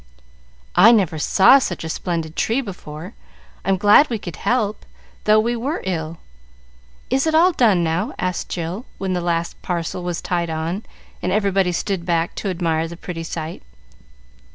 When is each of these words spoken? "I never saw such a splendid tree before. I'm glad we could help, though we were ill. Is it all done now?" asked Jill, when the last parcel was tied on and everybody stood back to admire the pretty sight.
"I 0.75 0.91
never 0.91 1.19
saw 1.19 1.59
such 1.59 1.83
a 1.83 1.87
splendid 1.87 2.35
tree 2.35 2.59
before. 2.59 3.13
I'm 3.63 3.77
glad 3.77 4.09
we 4.09 4.17
could 4.17 4.37
help, 4.37 4.83
though 5.25 5.39
we 5.39 5.55
were 5.55 5.83
ill. 5.83 6.17
Is 7.11 7.27
it 7.27 7.35
all 7.35 7.51
done 7.51 7.83
now?" 7.83 8.15
asked 8.17 8.49
Jill, 8.49 8.87
when 8.97 9.13
the 9.13 9.21
last 9.21 9.61
parcel 9.61 10.01
was 10.01 10.19
tied 10.19 10.49
on 10.49 10.81
and 11.21 11.31
everybody 11.31 11.71
stood 11.71 12.03
back 12.03 12.33
to 12.37 12.49
admire 12.49 12.87
the 12.87 12.97
pretty 12.97 13.21
sight. 13.21 13.61